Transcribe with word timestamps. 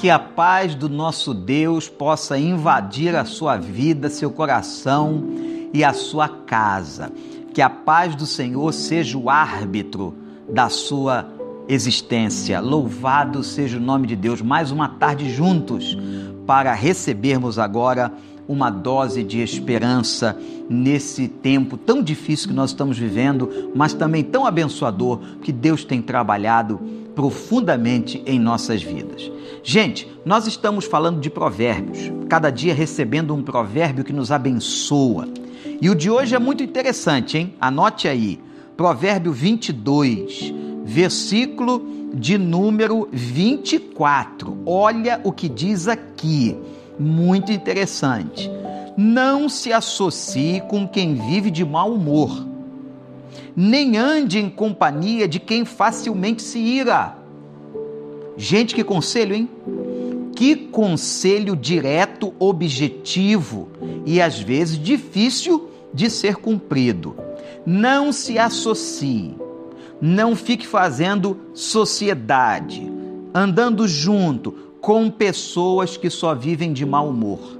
Que 0.00 0.08
a 0.08 0.18
paz 0.18 0.74
do 0.74 0.88
nosso 0.88 1.34
Deus 1.34 1.86
possa 1.86 2.38
invadir 2.38 3.14
a 3.14 3.26
sua 3.26 3.58
vida, 3.58 4.08
seu 4.08 4.30
coração 4.30 5.22
e 5.74 5.84
a 5.84 5.92
sua 5.92 6.26
casa. 6.26 7.12
Que 7.52 7.60
a 7.60 7.68
paz 7.68 8.14
do 8.14 8.24
Senhor 8.24 8.72
seja 8.72 9.18
o 9.18 9.28
árbitro 9.28 10.14
da 10.48 10.70
sua 10.70 11.28
existência. 11.68 12.60
Louvado 12.60 13.44
seja 13.44 13.76
o 13.76 13.80
nome 13.80 14.06
de 14.06 14.16
Deus. 14.16 14.40
Mais 14.40 14.70
uma 14.70 14.88
tarde 14.88 15.30
juntos 15.30 15.98
para 16.46 16.72
recebermos 16.72 17.58
agora 17.58 18.10
uma 18.48 18.70
dose 18.70 19.22
de 19.22 19.42
esperança 19.42 20.34
nesse 20.66 21.28
tempo 21.28 21.76
tão 21.76 22.02
difícil 22.02 22.48
que 22.48 22.54
nós 22.54 22.70
estamos 22.70 22.98
vivendo, 22.98 23.70
mas 23.74 23.92
também 23.92 24.24
tão 24.24 24.46
abençoador 24.46 25.20
que 25.42 25.52
Deus 25.52 25.84
tem 25.84 26.00
trabalhado 26.00 26.80
profundamente 27.20 28.22
em 28.24 28.38
nossas 28.38 28.82
vidas. 28.82 29.30
Gente, 29.62 30.10
nós 30.24 30.46
estamos 30.46 30.86
falando 30.86 31.20
de 31.20 31.28
provérbios, 31.28 32.10
cada 32.30 32.48
dia 32.48 32.72
recebendo 32.72 33.34
um 33.34 33.42
provérbio 33.42 34.02
que 34.02 34.12
nos 34.12 34.32
abençoa. 34.32 35.28
E 35.82 35.90
o 35.90 35.94
de 35.94 36.10
hoje 36.10 36.34
é 36.34 36.38
muito 36.38 36.62
interessante, 36.62 37.36
hein? 37.36 37.54
Anote 37.60 38.08
aí. 38.08 38.40
Provérbio 38.74 39.34
22, 39.34 40.50
versículo 40.82 41.86
de 42.14 42.38
número 42.38 43.06
24. 43.12 44.56
Olha 44.64 45.20
o 45.22 45.30
que 45.30 45.46
diz 45.46 45.88
aqui 45.88 46.56
muito 46.98 47.52
interessante. 47.52 48.50
Não 48.96 49.46
se 49.46 49.74
associe 49.74 50.62
com 50.62 50.88
quem 50.88 51.16
vive 51.16 51.50
de 51.50 51.66
mau 51.66 51.92
humor, 51.92 52.48
nem 53.54 53.96
ande 53.96 54.38
em 54.38 54.48
companhia 54.48 55.26
de 55.26 55.38
quem 55.38 55.64
facilmente 55.64 56.42
se 56.42 56.58
ira. 56.58 57.16
Gente, 58.36 58.74
que 58.74 58.82
conselho, 58.82 59.34
hein? 59.34 59.48
Que 60.34 60.56
conselho 60.56 61.54
direto, 61.54 62.32
objetivo 62.38 63.68
e 64.06 64.20
às 64.20 64.40
vezes 64.40 64.78
difícil 64.78 65.68
de 65.92 66.08
ser 66.08 66.36
cumprido. 66.36 67.16
Não 67.66 68.12
se 68.12 68.38
associe, 68.38 69.34
não 70.00 70.34
fique 70.34 70.66
fazendo 70.66 71.36
sociedade, 71.52 72.90
andando 73.34 73.86
junto, 73.86 74.52
com 74.80 75.10
pessoas 75.10 75.98
que 75.98 76.08
só 76.08 76.34
vivem 76.34 76.72
de 76.72 76.86
mau 76.86 77.10
humor. 77.10 77.58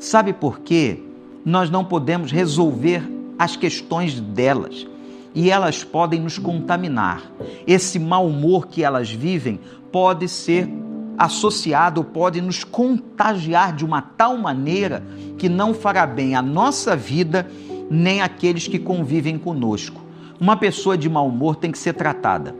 Sabe 0.00 0.32
por 0.32 0.60
quê? 0.60 0.98
Nós 1.44 1.70
não 1.70 1.84
podemos 1.84 2.32
resolver 2.32 3.19
as 3.40 3.56
questões 3.56 4.20
delas 4.20 4.86
e 5.34 5.50
elas 5.50 5.82
podem 5.82 6.20
nos 6.20 6.38
contaminar. 6.38 7.22
Esse 7.66 7.98
mau 7.98 8.26
humor 8.26 8.66
que 8.66 8.84
elas 8.84 9.10
vivem 9.10 9.58
pode 9.90 10.28
ser 10.28 10.68
associado, 11.16 12.04
pode 12.04 12.42
nos 12.42 12.64
contagiar 12.64 13.74
de 13.74 13.82
uma 13.82 14.02
tal 14.02 14.36
maneira 14.36 15.02
que 15.38 15.48
não 15.48 15.72
fará 15.72 16.06
bem 16.06 16.34
à 16.34 16.42
nossa 16.42 16.94
vida 16.94 17.50
nem 17.90 18.20
àqueles 18.20 18.68
que 18.68 18.78
convivem 18.78 19.38
conosco. 19.38 20.02
Uma 20.38 20.58
pessoa 20.58 20.98
de 20.98 21.08
mau 21.08 21.26
humor 21.26 21.56
tem 21.56 21.72
que 21.72 21.78
ser 21.78 21.94
tratada. 21.94 22.54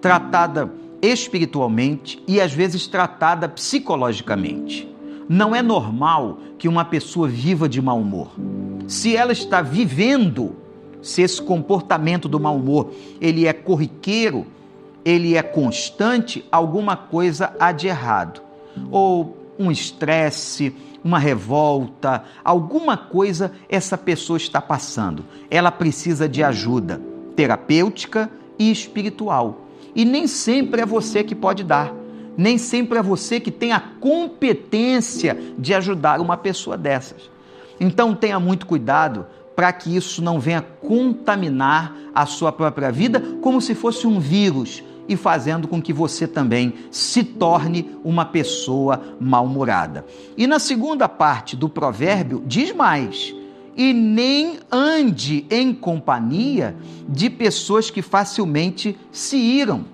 Tratada 0.00 0.72
espiritualmente 1.02 2.22
e 2.28 2.40
às 2.40 2.52
vezes 2.52 2.86
tratada 2.86 3.48
psicologicamente. 3.48 4.88
Não 5.28 5.56
é 5.56 5.60
normal 5.60 6.38
que 6.56 6.68
uma 6.68 6.84
pessoa 6.84 7.26
viva 7.26 7.68
de 7.68 7.82
mau 7.82 7.98
humor. 7.98 8.30
Se 8.90 9.16
ela 9.16 9.30
está 9.30 9.62
vivendo, 9.62 10.56
se 11.00 11.22
esse 11.22 11.40
comportamento 11.40 12.28
do 12.28 12.40
mau 12.40 12.56
humor, 12.56 12.92
ele 13.20 13.46
é 13.46 13.52
corriqueiro, 13.52 14.44
ele 15.04 15.36
é 15.36 15.42
constante, 15.44 16.44
alguma 16.50 16.96
coisa 16.96 17.54
há 17.60 17.70
de 17.70 17.86
errado. 17.86 18.42
Ou 18.90 19.36
um 19.56 19.70
estresse, 19.70 20.74
uma 21.04 21.20
revolta, 21.20 22.24
alguma 22.42 22.96
coisa 22.96 23.52
essa 23.68 23.96
pessoa 23.96 24.36
está 24.36 24.60
passando. 24.60 25.24
Ela 25.48 25.70
precisa 25.70 26.28
de 26.28 26.42
ajuda 26.42 27.00
terapêutica 27.36 28.28
e 28.58 28.72
espiritual. 28.72 29.68
E 29.94 30.04
nem 30.04 30.26
sempre 30.26 30.82
é 30.82 30.84
você 30.84 31.22
que 31.22 31.36
pode 31.36 31.62
dar. 31.62 31.94
Nem 32.36 32.58
sempre 32.58 32.98
é 32.98 33.02
você 33.02 33.38
que 33.38 33.52
tem 33.52 33.70
a 33.70 33.78
competência 33.78 35.40
de 35.56 35.72
ajudar 35.74 36.20
uma 36.20 36.36
pessoa 36.36 36.76
dessas. 36.76 37.30
Então 37.80 38.14
tenha 38.14 38.38
muito 38.38 38.66
cuidado 38.66 39.26
para 39.56 39.72
que 39.72 39.96
isso 39.96 40.22
não 40.22 40.38
venha 40.38 40.62
contaminar 40.62 41.96
a 42.14 42.26
sua 42.26 42.52
própria 42.52 42.92
vida 42.92 43.20
como 43.40 43.60
se 43.60 43.74
fosse 43.74 44.06
um 44.06 44.20
vírus 44.20 44.82
e 45.08 45.16
fazendo 45.16 45.66
com 45.66 45.82
que 45.82 45.92
você 45.92 46.28
também 46.28 46.74
se 46.90 47.24
torne 47.24 47.90
uma 48.04 48.24
pessoa 48.24 49.16
mal-humorada. 49.18 50.06
E 50.36 50.46
na 50.46 50.60
segunda 50.60 51.08
parte 51.08 51.56
do 51.56 51.68
provérbio 51.68 52.42
diz 52.46 52.72
mais: 52.72 53.34
e 53.76 53.92
nem 53.92 54.58
ande 54.70 55.46
em 55.50 55.74
companhia 55.74 56.76
de 57.08 57.28
pessoas 57.28 57.90
que 57.90 58.02
facilmente 58.02 58.96
se 59.10 59.36
iram, 59.36 59.84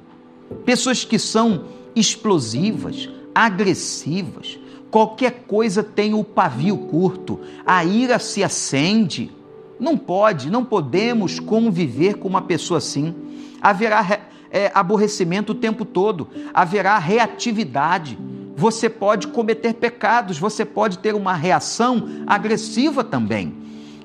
pessoas 0.64 1.04
que 1.04 1.18
são 1.18 1.64
explosivas, 1.94 3.08
agressivas. 3.34 4.58
Qualquer 4.96 5.44
coisa 5.46 5.82
tem 5.82 6.14
o 6.14 6.24
pavio 6.24 6.74
curto, 6.74 7.38
a 7.66 7.84
ira 7.84 8.18
se 8.18 8.42
acende. 8.42 9.30
Não 9.78 9.94
pode, 9.98 10.48
não 10.50 10.64
podemos 10.64 11.38
conviver 11.38 12.14
com 12.14 12.26
uma 12.26 12.40
pessoa 12.40 12.78
assim. 12.78 13.14
Haverá 13.60 14.20
é, 14.50 14.72
aborrecimento 14.74 15.52
o 15.52 15.54
tempo 15.54 15.84
todo, 15.84 16.28
haverá 16.54 16.96
reatividade. 16.96 18.18
Você 18.56 18.88
pode 18.88 19.26
cometer 19.26 19.74
pecados, 19.74 20.38
você 20.38 20.64
pode 20.64 20.96
ter 20.96 21.14
uma 21.14 21.34
reação 21.34 22.24
agressiva 22.26 23.04
também. 23.04 23.52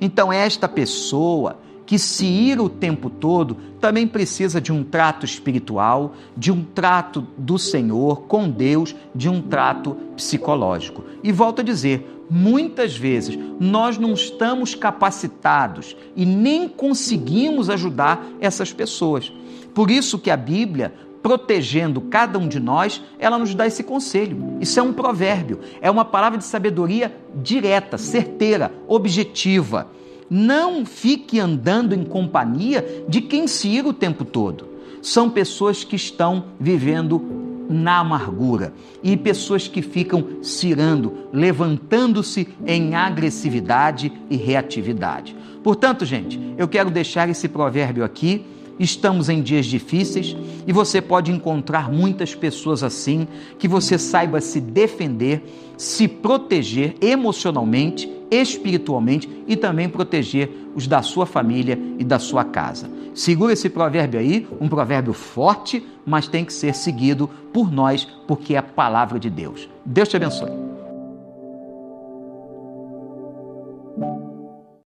Então, 0.02 0.30
esta 0.34 0.68
pessoa 0.68 1.58
que 1.92 2.00
se 2.00 2.26
ira 2.26 2.64
o 2.64 2.70
tempo 2.70 3.10
todo 3.10 3.58
também 3.82 4.08
precisa 4.08 4.62
de 4.62 4.72
um 4.72 4.82
trato 4.82 5.26
espiritual, 5.26 6.14
de 6.38 6.50
um 6.50 6.64
trato 6.64 7.28
do 7.38 7.60
Senhor 7.60 8.22
com 8.30 8.50
Deus, 8.50 8.96
de 9.14 9.28
um 9.28 9.42
trato 9.42 9.98
psicológico. 10.16 11.04
E 11.22 11.34
volto 11.34 11.60
a 11.60 11.64
dizer, 11.66 12.26
muitas 12.30 12.96
vezes 12.96 13.38
nós 13.60 13.98
não 13.98 14.14
estamos 14.14 14.74
capacitados 14.74 15.98
e 16.16 16.26
nem 16.26 16.70
conseguimos 16.70 17.70
ajudar 17.70 18.26
essas 18.40 18.72
pessoas. 18.72 19.30
Por 19.74 19.92
isso 19.92 20.18
que 20.18 20.32
a 20.32 20.38
Bíblia 20.38 20.94
protegendo 21.22 22.00
cada 22.00 22.40
um 22.40 22.48
de 22.48 22.60
nós, 22.62 23.04
ela 23.20 23.38
nos 23.38 23.54
dá 23.54 23.68
esse 23.68 23.84
conselho. 23.84 24.58
Isso 24.62 24.80
é 24.80 24.82
um 24.82 24.94
provérbio, 24.94 25.60
é 25.82 25.92
uma 25.92 26.06
palavra 26.06 26.38
de 26.38 26.46
sabedoria 26.46 27.14
direta, 27.36 27.98
certeira, 27.98 28.72
objetiva. 28.88 29.90
Não 30.34 30.86
fique 30.86 31.42
andando 31.42 31.94
em 31.94 32.06
companhia 32.06 33.04
de 33.10 33.20
quem 33.20 33.48
se 33.48 33.82
o 33.82 33.92
tempo 33.92 34.24
todo. 34.24 34.66
São 35.02 35.30
pessoas 35.30 35.84
que 35.84 35.98
estão 35.98 36.46
vivendo 36.58 37.22
na 37.70 38.00
amargura 38.00 38.74
e 39.04 39.18
pessoas 39.18 39.68
que 39.68 39.82
ficam 39.82 40.42
cirando, 40.42 41.28
levantando-se 41.34 42.48
em 42.66 42.96
agressividade 42.96 44.10
e 44.30 44.38
reatividade. 44.38 45.36
Portanto, 45.62 46.06
gente, 46.06 46.40
eu 46.58 46.66
quero 46.66 46.90
deixar 46.90 47.28
esse 47.28 47.50
provérbio 47.50 48.06
aqui 48.06 48.46
Estamos 48.82 49.30
em 49.30 49.44
dias 49.44 49.68
difíceis 49.68 50.36
e 50.66 50.74
você 50.74 51.00
pode 51.00 51.32
encontrar 51.32 51.92
muitas 51.92 52.34
pessoas 52.34 52.82
assim, 52.82 53.28
que 53.60 53.68
você 53.68 53.96
saiba 53.96 54.42
se 54.42 54.60
defender, 54.60 55.44
se 55.78 56.08
proteger 56.08 56.96
emocionalmente, 57.00 58.12
espiritualmente 58.32 59.30
e 59.46 59.56
também 59.56 59.88
proteger 59.88 60.50
os 60.74 60.88
da 60.88 61.04
sua 61.04 61.28
família 61.28 61.78
e 62.00 62.04
da 62.04 62.18
sua 62.18 62.44
casa. 62.44 62.90
Segura 63.14 63.54
esse 63.54 63.70
provérbio 63.70 64.20
aí, 64.20 64.48
um 64.60 64.68
provérbio 64.68 65.14
forte, 65.14 65.86
mas 66.04 66.28
tem 66.28 66.44
que 66.44 66.52
ser 66.52 66.74
seguido 66.74 67.30
por 67.54 67.72
nós, 67.72 68.08
porque 68.28 68.56
é 68.56 68.58
a 68.58 68.64
palavra 68.64 69.20
de 69.20 69.30
Deus. 69.30 69.70
Deus 69.86 70.10
te 70.10 70.16
abençoe. 70.16 70.71